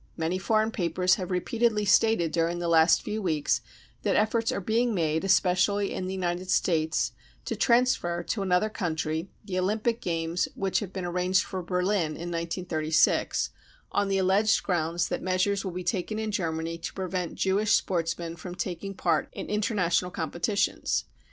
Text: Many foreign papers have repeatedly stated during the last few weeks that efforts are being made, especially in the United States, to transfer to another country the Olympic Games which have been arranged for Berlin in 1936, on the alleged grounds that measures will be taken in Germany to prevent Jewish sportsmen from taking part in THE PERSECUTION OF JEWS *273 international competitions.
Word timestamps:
Many 0.17 0.39
foreign 0.39 0.71
papers 0.71 1.13
have 1.21 1.29
repeatedly 1.29 1.85
stated 1.85 2.31
during 2.31 2.57
the 2.57 2.67
last 2.67 3.03
few 3.03 3.21
weeks 3.21 3.61
that 4.01 4.15
efforts 4.15 4.51
are 4.51 4.59
being 4.59 4.95
made, 4.95 5.23
especially 5.23 5.93
in 5.93 6.07
the 6.07 6.13
United 6.15 6.49
States, 6.49 7.11
to 7.45 7.55
transfer 7.55 8.23
to 8.23 8.41
another 8.41 8.67
country 8.67 9.29
the 9.45 9.59
Olympic 9.59 10.01
Games 10.01 10.47
which 10.55 10.79
have 10.79 10.91
been 10.91 11.05
arranged 11.05 11.43
for 11.43 11.61
Berlin 11.61 12.13
in 12.15 12.31
1936, 12.31 13.51
on 13.91 14.07
the 14.07 14.17
alleged 14.17 14.63
grounds 14.63 15.07
that 15.09 15.21
measures 15.21 15.63
will 15.63 15.71
be 15.71 15.83
taken 15.83 16.17
in 16.17 16.31
Germany 16.31 16.79
to 16.79 16.93
prevent 16.95 17.35
Jewish 17.35 17.73
sportsmen 17.73 18.35
from 18.35 18.55
taking 18.55 18.95
part 18.95 19.25
in 19.33 19.45
THE 19.45 19.53
PERSECUTION 19.53 19.53
OF 19.53 19.53
JEWS 19.53 19.53
*273 19.53 19.53
international 20.01 20.11
competitions. 20.11 21.05